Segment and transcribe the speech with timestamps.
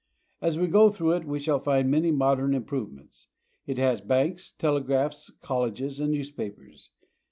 [0.41, 3.27] As we go through it we shall find many modern improvements.
[3.67, 6.89] It has banks, telegraphs, colleges, and newspapers.